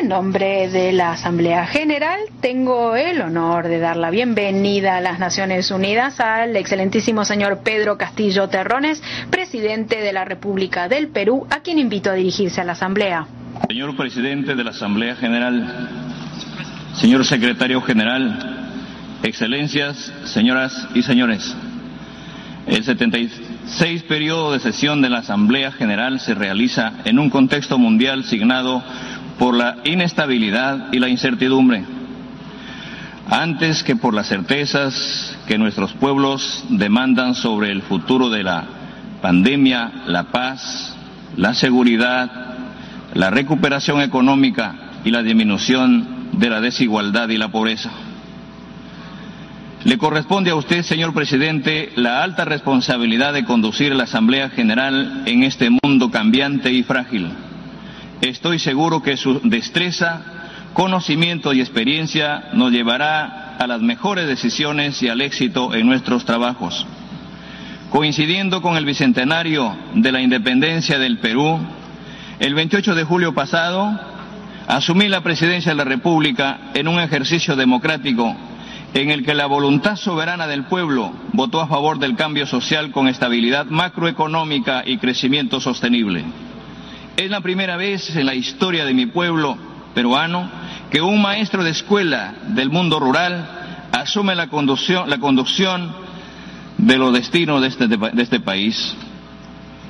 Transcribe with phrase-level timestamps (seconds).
[0.00, 5.20] En nombre de la Asamblea General, tengo el honor de dar la bienvenida a las
[5.20, 11.60] Naciones Unidas al excelentísimo señor Pedro Castillo Terrones, presidente de la República del Perú, a
[11.60, 13.28] quien invito a dirigirse a la Asamblea.
[13.68, 15.88] Señor presidente de la Asamblea General,
[16.94, 18.66] señor secretario general,
[19.22, 21.54] excelencias, señoras y señores,
[22.66, 28.24] el 76 periodo de sesión de la Asamblea General se realiza en un contexto mundial
[28.24, 28.82] signado
[29.38, 31.84] por la inestabilidad y la incertidumbre,
[33.28, 38.64] antes que por las certezas que nuestros pueblos demandan sobre el futuro de la
[39.22, 40.94] pandemia, la paz,
[41.36, 42.30] la seguridad,
[43.14, 44.74] la recuperación económica
[45.04, 47.90] y la disminución de la desigualdad y la pobreza.
[49.84, 55.42] Le corresponde a usted, señor presidente, la alta responsabilidad de conducir la Asamblea General en
[55.42, 57.30] este mundo cambiante y frágil
[58.24, 60.22] Estoy seguro que su destreza,
[60.72, 66.86] conocimiento y experiencia nos llevará a las mejores decisiones y al éxito en nuestros trabajos.
[67.90, 71.60] Coincidiendo con el bicentenario de la independencia del Perú,
[72.38, 74.00] el 28 de julio pasado
[74.68, 78.34] asumí la presidencia de la República en un ejercicio democrático
[78.94, 83.06] en el que la voluntad soberana del pueblo votó a favor del cambio social con
[83.06, 86.24] estabilidad macroeconómica y crecimiento sostenible.
[87.16, 89.56] Es la primera vez en la historia de mi pueblo
[89.94, 90.50] peruano
[90.90, 95.94] que un maestro de escuela del mundo rural asume la conducción, la conducción
[96.76, 98.96] de los destinos de este, de este país.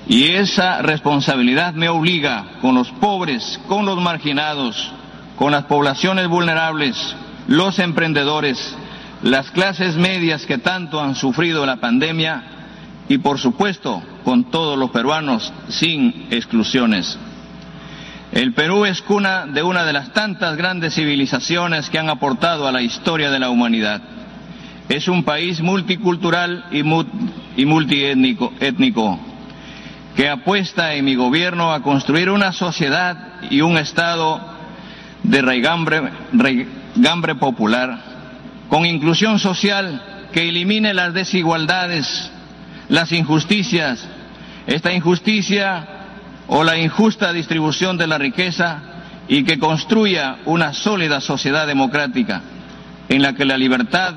[0.06, 4.92] Y esa responsabilidad me obliga con los pobres, con los marginados,
[5.36, 7.16] con las poblaciones vulnerables,
[7.48, 8.76] los emprendedores,
[9.22, 12.63] las clases medias que tanto han sufrido la pandemia
[13.08, 17.18] y por supuesto con todos los peruanos sin exclusiones.
[18.32, 22.72] El Perú es cuna de una de las tantas grandes civilizaciones que han aportado a
[22.72, 24.02] la historia de la humanidad.
[24.88, 26.82] Es un país multicultural y,
[27.64, 29.20] multiétnico étnico,
[30.16, 34.40] que apuesta en mi gobierno a construir una sociedad y un Estado
[35.22, 37.98] de raigambre popular,
[38.68, 42.32] con inclusión social que elimine las desigualdades
[42.88, 44.06] las injusticias,
[44.66, 45.86] esta injusticia
[46.46, 48.82] o la injusta distribución de la riqueza
[49.28, 52.42] y que construya una sólida sociedad democrática
[53.08, 54.14] en la que la libertad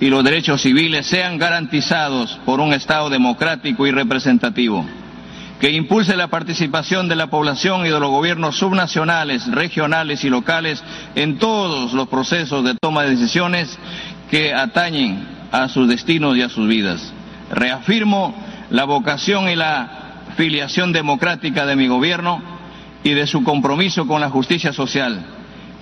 [0.00, 4.84] y los derechos civiles sean garantizados por un Estado democrático y representativo,
[5.60, 10.82] que impulse la participación de la población y de los gobiernos subnacionales, regionales y locales
[11.14, 13.78] en todos los procesos de toma de decisiones
[14.28, 17.12] que atañen a sus destinos y a sus vidas.
[17.52, 18.34] Reafirmo
[18.70, 22.42] la vocación y la filiación democrática de mi gobierno
[23.04, 25.24] y de su compromiso con la justicia social.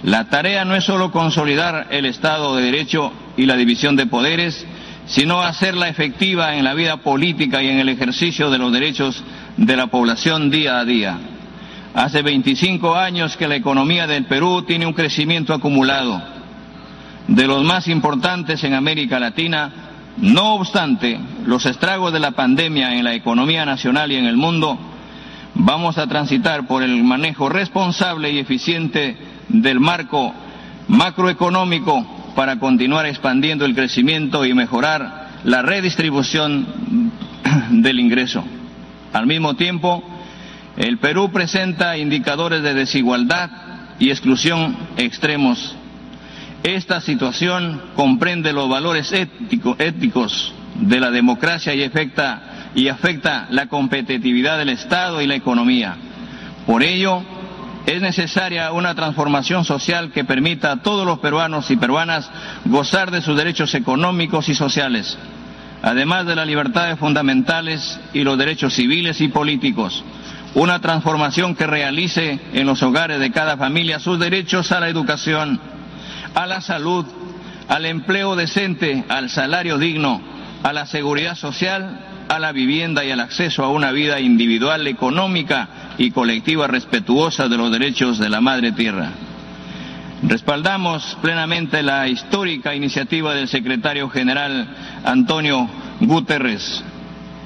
[0.02, 4.66] La tarea no es solo consolidar el Estado de Derecho y la división de poderes,
[5.06, 9.22] sino hacerla efectiva en la vida política y en el ejercicio de los derechos
[9.56, 11.18] de la población día a día.
[11.94, 16.22] Hace 25 años que la economía del Perú tiene un crecimiento acumulado,
[17.28, 23.04] de los más importantes en América Latina, no obstante los estragos de la pandemia en
[23.04, 24.78] la economía nacional y en el mundo,
[25.54, 29.16] vamos a transitar por el manejo responsable y eficiente
[29.48, 30.32] del marco
[30.88, 37.12] macroeconómico para continuar expandiendo el crecimiento y mejorar la redistribución
[37.70, 38.44] del ingreso.
[39.12, 40.02] Al mismo tiempo,
[40.76, 43.50] el Perú presenta indicadores de desigualdad
[43.98, 45.76] y exclusión extremos
[46.62, 54.58] esta situación comprende los valores éticos de la democracia y afecta, y afecta la competitividad
[54.58, 55.96] del Estado y la economía.
[56.66, 57.22] Por ello,
[57.86, 62.30] es necesaria una transformación social que permita a todos los peruanos y peruanas
[62.66, 65.18] gozar de sus derechos económicos y sociales,
[65.82, 70.04] además de las libertades fundamentales y los derechos civiles y políticos.
[70.54, 75.60] Una transformación que realice en los hogares de cada familia sus derechos a la educación,
[76.34, 77.04] a la salud,
[77.68, 80.20] al empleo decente, al salario digno,
[80.62, 85.68] a la seguridad social, a la vivienda y al acceso a una vida individual, económica
[85.98, 89.10] y colectiva respetuosa de los derechos de la madre tierra.
[90.22, 94.68] Respaldamos plenamente la histórica iniciativa del secretario general
[95.04, 95.68] Antonio
[96.00, 96.84] Guterres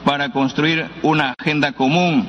[0.04, 2.26] para construir una agenda común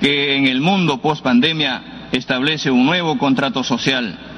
[0.00, 4.29] que en el mundo post pandemia establece un nuevo contrato social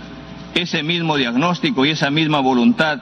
[0.55, 2.99] ese mismo diagnóstico y esa misma voluntad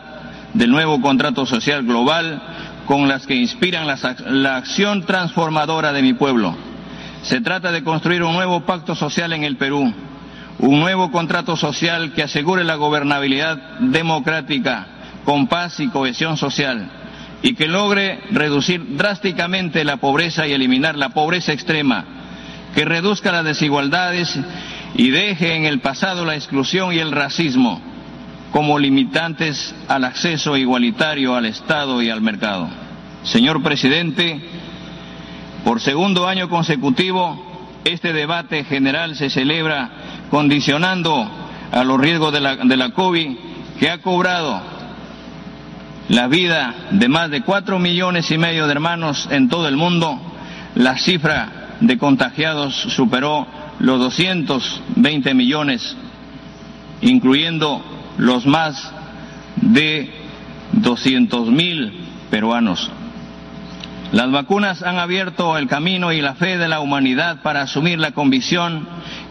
[0.55, 2.43] del nuevo contrato social global
[2.87, 6.57] con las que inspiran la, acción transformadora de mi pueblo.
[7.23, 9.93] Se trata de construir un nuevo pacto social en el Perú,
[10.59, 14.87] un nuevo contrato social que asegure la gobernabilidad democrática
[15.25, 16.91] con paz y cohesión social
[17.43, 22.05] y que logre reducir drásticamente la pobreza y eliminar la pobreza extrema,
[22.75, 24.39] que reduzca las desigualdades
[24.95, 27.81] y deje en el pasado la exclusión y el racismo
[28.53, 32.69] como limitantes al acceso igualitario al Estado y al mercado.
[33.23, 34.41] Señor presidente,
[35.65, 39.91] por segundo año consecutivo, este debate general se celebra
[40.31, 41.31] condicionando
[41.71, 43.37] a los riesgos de la, de la COVID
[43.79, 44.61] que ha cobrado
[46.09, 50.21] la vida de más de cuatro millones y medio de hermanos en todo el mundo.
[50.75, 53.47] La cifra de contagiados superó
[53.81, 55.97] los 220 millones,
[57.01, 57.83] incluyendo
[58.19, 58.93] los más
[59.57, 60.11] de
[60.73, 61.93] 200 mil
[62.31, 62.91] peruanos.
[64.13, 68.11] Las vacunas han abierto el camino y la fe de la humanidad para asumir la
[68.11, 68.87] convicción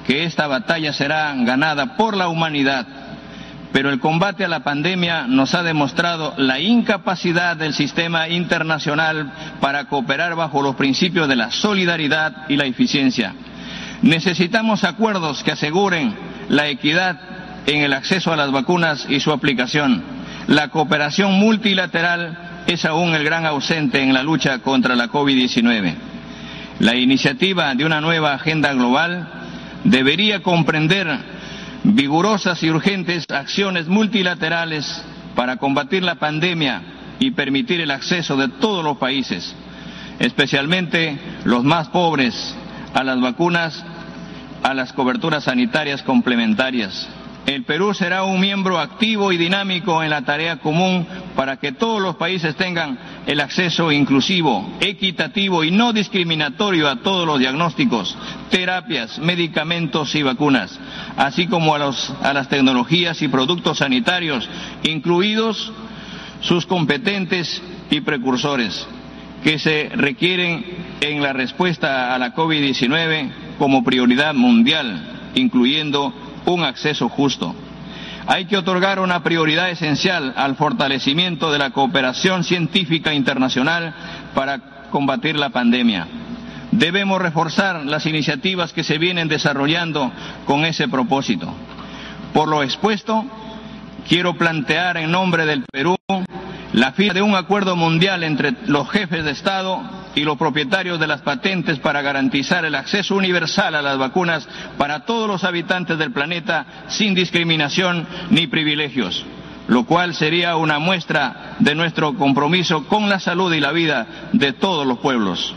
[0.07, 2.87] que esta batalla será ganada por la humanidad.
[3.71, 9.85] Pero el combate a la pandemia nos ha demostrado la incapacidad del sistema internacional para
[9.85, 13.35] cooperar bajo los principios de la solidaridad y la eficiencia.
[14.01, 16.15] Necesitamos acuerdos que aseguren
[16.47, 17.19] la equidad
[17.65, 20.03] en el acceso a las vacunas y su aplicación.
[20.47, 25.95] La cooperación multilateral es aún el gran ausente en la lucha contra la COVID-19.
[26.79, 29.27] La iniciativa de una nueva agenda global
[29.83, 31.07] debería comprender
[31.83, 35.03] vigorosas y urgentes acciones multilaterales
[35.35, 36.81] para combatir la pandemia
[37.19, 39.53] y permitir el acceso de todos los países,
[40.19, 42.55] especialmente los más pobres,
[42.93, 43.83] a las vacunas,
[44.63, 47.07] a las coberturas sanitarias complementarias.
[47.45, 51.99] El Perú será un miembro activo y dinámico en la tarea común para que todos
[51.99, 58.15] los países tengan el acceso inclusivo, equitativo y no discriminatorio a todos los diagnósticos,
[58.51, 60.77] terapias, medicamentos y vacunas,
[61.17, 64.47] así como a, los, a las tecnologías y productos sanitarios,
[64.83, 65.71] incluidos
[66.41, 68.85] sus competentes y precursores
[69.43, 70.65] que se requieren
[71.01, 76.13] en la respuesta a la COVID-19 como prioridad mundial, incluyendo
[76.45, 77.55] un acceso justo.
[78.27, 83.93] Hay que otorgar una prioridad esencial al fortalecimiento de la cooperación científica internacional
[84.35, 86.07] para combatir la pandemia.
[86.71, 90.11] Debemos reforzar las iniciativas que se vienen desarrollando
[90.45, 91.51] con ese propósito.
[92.33, 93.25] Por lo expuesto,
[94.07, 95.95] quiero plantear en nombre del Perú
[96.73, 99.81] la firma de un acuerdo mundial entre los jefes de Estado
[100.15, 105.05] y los propietarios de las patentes para garantizar el acceso universal a las vacunas para
[105.05, 109.25] todos los habitantes del planeta sin discriminación ni privilegios,
[109.67, 114.53] lo cual sería una muestra de nuestro compromiso con la salud y la vida de
[114.53, 115.55] todos los pueblos.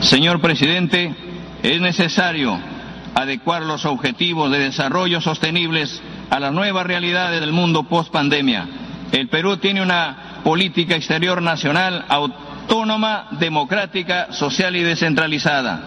[0.00, 1.14] Señor presidente,
[1.62, 2.56] es necesario
[3.14, 8.66] adecuar los objetivos de desarrollo sostenibles a las nuevas realidades del mundo post pandemia.
[9.12, 15.80] El Perú tiene una política exterior nacional autónoma, democrática, social y descentralizada,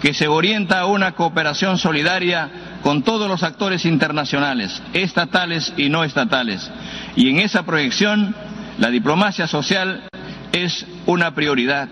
[0.00, 2.50] que se orienta a una cooperación solidaria
[2.82, 6.70] con todos los actores internacionales, estatales y no estatales.
[7.16, 8.34] Y en esa proyección,
[8.78, 10.08] la diplomacia social
[10.52, 11.88] es una prioridad,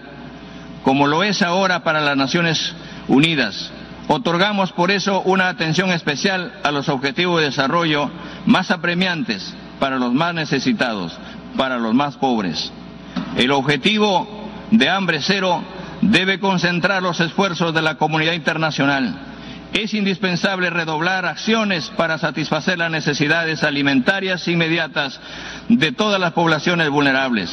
[0.83, 2.75] como lo es ahora para las Naciones
[3.09, 3.71] Unidas,
[4.09, 8.11] Otorgamos por eso una atención especial a los objetivos de desarrollo
[8.45, 11.17] más apremiantes para los más necesitados,
[11.57, 12.71] para los más pobres.
[13.37, 14.29] El objetivo
[14.71, 15.63] de hambre cero
[16.03, 19.19] debe concentrar los esfuerzos de la comunidad internacional.
[19.73, 25.19] Es indispensable redoblar acciones para satisfacer las necesidades alimentarias inmediatas
[25.69, 27.51] de todas las poblaciones vulnerables,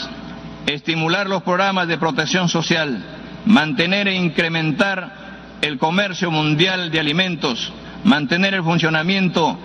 [0.67, 3.03] estimular los programas de protección social,
[3.45, 5.30] mantener e incrementar
[5.61, 7.71] el comercio mundial de alimentos,
[8.03, 9.57] mantener el funcionamiento,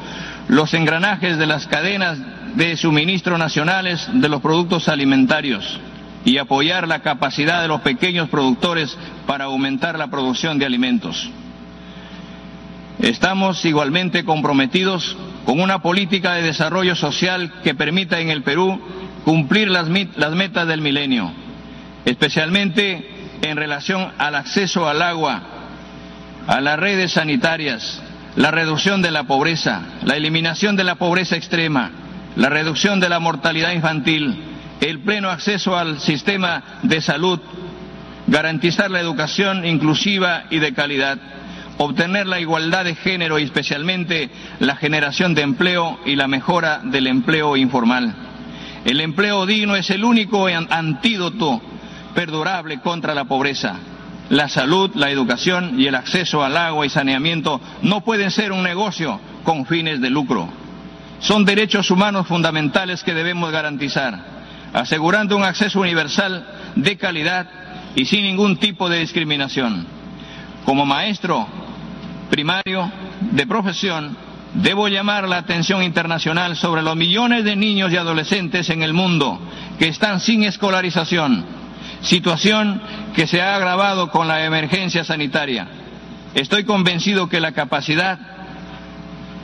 [0.48, 2.18] los engranajes de las cadenas
[2.54, 5.80] de suministro nacionales de los productos alimentarios
[6.24, 11.30] y apoyar la capacidad de los pequeños productores para aumentar la producción de alimentos.
[12.98, 18.80] Estamos igualmente comprometidos con una política de desarrollo social que permita en el Perú
[19.24, 21.30] cumplir las, las metas del milenio,
[22.04, 23.08] especialmente
[23.42, 25.55] en relación al acceso al agua,
[26.46, 28.00] a las redes sanitarias,
[28.36, 31.90] la reducción de la pobreza, la eliminación de la pobreza extrema,
[32.36, 34.42] la reducción de la mortalidad infantil,
[34.80, 37.40] el pleno acceso al sistema de salud,
[38.26, 41.18] garantizar la educación inclusiva y de calidad,
[41.78, 47.06] obtener la igualdad de género y especialmente la generación de empleo y la mejora del
[47.06, 48.14] empleo informal.
[48.84, 51.60] El empleo digno es el único antídoto
[52.14, 53.76] perdurable contra la pobreza
[54.28, 58.62] la salud, la educación y el acceso al agua y saneamiento no pueden ser un
[58.62, 60.48] negocio con fines de lucro.
[61.20, 64.18] Son derechos humanos fundamentales que debemos garantizar,
[64.72, 67.48] asegurando un acceso universal de calidad
[67.94, 69.86] y sin ningún tipo de discriminación.
[70.64, 71.46] Como maestro
[72.28, 72.90] primario
[73.20, 74.16] de profesión,
[74.54, 79.38] debo llamar la atención internacional sobre los millones de niños y adolescentes en el mundo
[79.78, 81.44] que están sin escolarización,
[82.06, 82.80] situación
[83.14, 85.68] que se ha agravado con la emergencia sanitaria.
[86.34, 88.18] Estoy convencido que la capacidad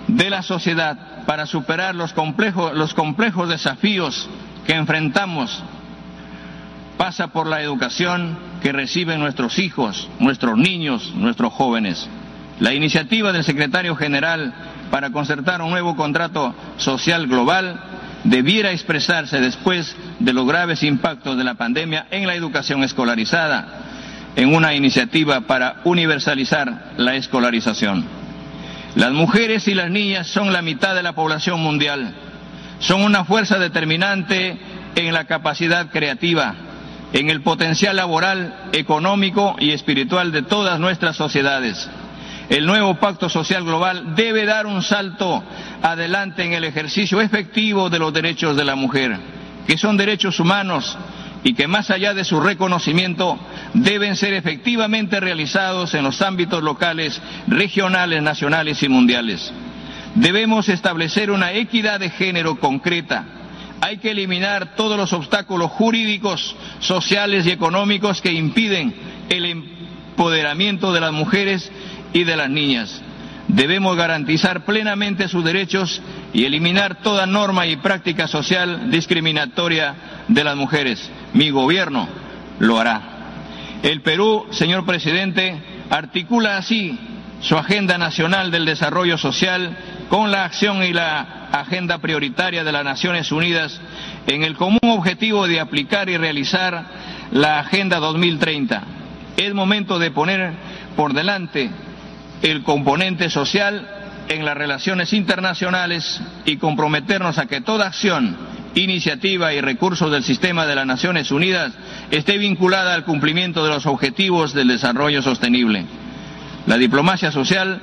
[0.08, 4.28] de la sociedad para superar los complejos, los complejos desafíos
[4.66, 5.62] que enfrentamos
[6.96, 12.08] pasa por la educación que reciben nuestros hijos, nuestros niños, nuestros jóvenes.
[12.60, 14.54] La iniciativa del secretario general
[14.90, 17.80] para concertar un nuevo contrato social global
[18.24, 23.66] debiera expresarse después de los graves impactos de la pandemia en la educación escolarizada,
[24.36, 28.04] en una iniciativa para universalizar la escolarización.
[28.94, 32.14] Las mujeres y las niñas son la mitad de la población mundial,
[32.78, 34.58] son una fuerza determinante
[34.94, 36.54] en la capacidad creativa,
[37.12, 41.90] en el potencial laboral, económico y espiritual de todas nuestras sociedades.
[42.48, 45.42] El nuevo pacto social global debe dar un salto
[45.82, 50.96] adelante en el ejercicio efectivo de los derechos de la mujer, que son derechos humanos
[51.44, 53.38] y que más allá de su reconocimiento
[53.74, 59.52] deben ser efectivamente realizados en los ámbitos locales, regionales, nacionales y mundiales.
[60.14, 63.24] Debemos establecer una equidad de género concreta
[63.82, 68.94] hay que eliminar todos los obstáculos jurídicos, sociales y económicos que impiden
[69.28, 71.68] el empoderamiento de las mujeres
[72.12, 73.02] y de las niñas.
[73.52, 76.00] Debemos garantizar plenamente sus derechos
[76.32, 79.94] y eliminar toda norma y práctica social discriminatoria
[80.28, 81.10] de las mujeres.
[81.34, 82.08] Mi gobierno
[82.58, 83.02] lo hará.
[83.82, 86.98] El Perú, señor presidente, articula así
[87.40, 89.76] su agenda nacional del desarrollo social
[90.08, 93.78] con la acción y la agenda prioritaria de las Naciones Unidas
[94.28, 96.86] en el común objetivo de aplicar y realizar
[97.32, 98.82] la Agenda 2030.
[99.36, 100.52] Es momento de poner
[100.96, 101.70] por delante
[102.42, 103.88] el componente social
[104.28, 108.36] en las relaciones internacionales y comprometernos a que toda acción,
[108.74, 111.72] iniciativa y recursos del sistema de las Naciones Unidas
[112.10, 115.84] esté vinculada al cumplimiento de los objetivos del desarrollo sostenible.
[116.66, 117.80] La diplomacia social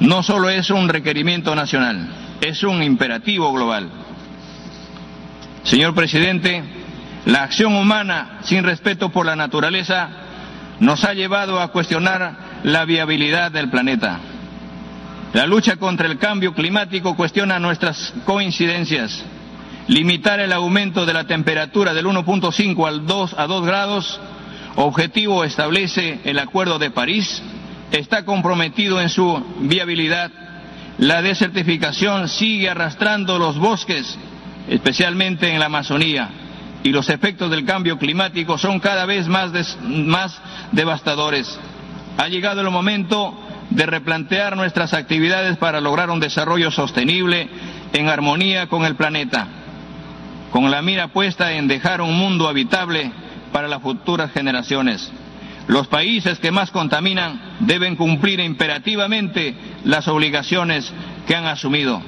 [0.00, 2.08] no solo es un requerimiento nacional,
[2.40, 3.88] es un imperativo global.
[5.62, 6.62] Señor presidente,
[7.26, 10.08] la acción humana sin respeto por la naturaleza
[10.80, 14.20] nos ha llevado a cuestionar la viabilidad del planeta.
[15.32, 19.24] La lucha contra el cambio climático cuestiona nuestras coincidencias.
[19.88, 24.20] Limitar el aumento de la temperatura del 1.5 al 2 a 2 grados,
[24.76, 27.42] objetivo establece el Acuerdo de París,
[27.90, 30.30] está comprometido en su viabilidad
[30.98, 34.16] la desertificación sigue arrastrando los bosques,
[34.68, 36.28] especialmente en la Amazonía,
[36.84, 39.50] y los efectos del cambio climático son cada vez más,
[39.82, 40.38] más
[40.70, 41.58] devastadores.
[42.18, 43.38] Ha llegado el momento
[43.70, 47.48] de replantear nuestras actividades para lograr un desarrollo sostenible
[47.92, 49.48] en armonía con el planeta,
[50.50, 53.10] con la mira puesta en dejar un mundo habitable
[53.50, 55.10] para las futuras generaciones.
[55.68, 59.54] Los países que más contaminan deben cumplir imperativamente
[59.84, 60.92] las obligaciones
[61.26, 62.02] que han asumido.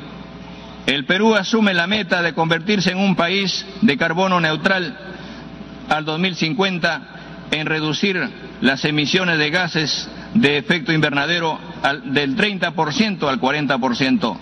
[0.86, 4.98] El Perú asume la meta de convertirse en un país de carbono neutral
[5.88, 7.13] al 2050
[7.50, 8.20] en reducir
[8.60, 11.58] las emisiones de gases de efecto invernadero
[12.06, 14.36] del 30% al 40%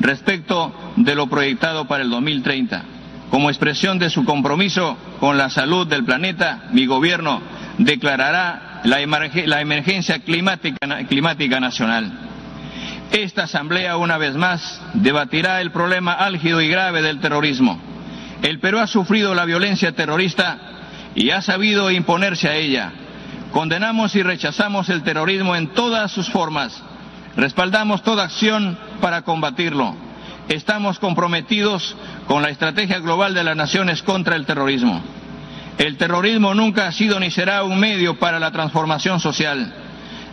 [0.00, 2.84] respecto de lo proyectado para el 2030.
[3.30, 7.42] Como expresión de su compromiso con la salud del planeta, mi gobierno
[7.78, 10.86] declarará la, emergencia climática,
[11.60, 12.12] nacional.
[13.10, 17.80] Esta Asamblea, una vez más, debatirá el problema álgido y grave del terrorismo.
[18.42, 20.83] El Perú ha sufrido la violencia terrorista
[21.14, 22.92] y ha sabido imponerse a ella.
[23.52, 26.82] Condenamos y rechazamos el terrorismo en todas sus formas.
[27.36, 29.94] Respaldamos toda acción para combatirlo.
[30.48, 35.00] Estamos comprometidos con la estrategia global de las naciones contra el terrorismo.
[35.78, 39.72] El terrorismo nunca ha sido ni será un medio para la transformación social.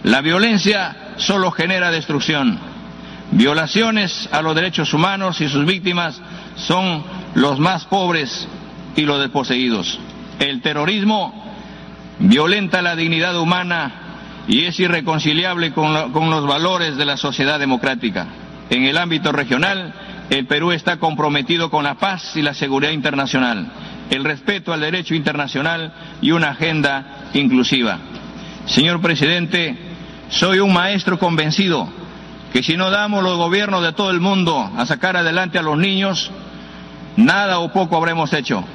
[0.04, 2.60] La violencia solo genera destrucción.
[3.32, 6.20] Violaciones a los derechos humanos y sus víctimas
[6.56, 7.04] son
[7.36, 8.48] los más pobres
[8.96, 10.00] y los desposeídos.
[10.40, 11.34] El terrorismo
[12.20, 13.92] violenta la dignidad humana
[14.48, 18.28] y es irreconciliable con, los valores de la sociedad democrática.
[18.70, 19.94] En el ámbito regional,
[20.30, 23.72] el Perú está comprometido con la paz y la seguridad internacional
[24.12, 27.98] el respeto al derecho internacional y una agenda inclusiva.
[28.66, 29.76] Señor presidente,
[30.30, 31.88] soy un maestro convencido
[32.52, 35.78] que si no damos los gobiernos de todo el mundo a sacar adelante a los
[35.78, 36.30] niños,
[37.16, 38.66] nada o poco habremos hecho.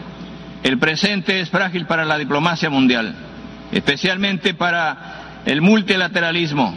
[0.63, 3.15] El presente es frágil para la diplomacia mundial,
[3.73, 6.75] especialmente para el multilateralismo,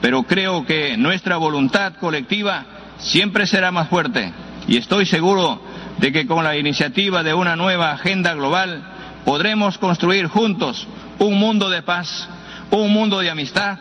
[0.00, 2.64] pero creo que nuestra voluntad colectiva
[2.98, 4.32] siempre será más fuerte
[4.68, 5.60] y estoy seguro
[5.98, 8.82] de que con la iniciativa de una nueva agenda global
[9.24, 10.86] podremos construir juntos
[11.18, 12.28] un mundo de paz,
[12.70, 13.78] un mundo de amistad,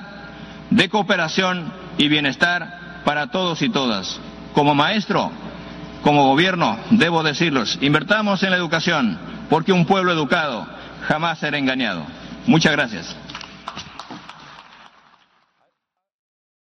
[0.69, 4.19] de cooperación y bienestar para todos y todas.
[4.53, 5.31] Como maestro,
[6.01, 9.17] como gobierno, debo decirlos, invertamos en la educación,
[9.49, 10.67] porque un pueblo educado
[11.07, 12.03] jamás será engañado.
[12.47, 13.15] Muchas gracias.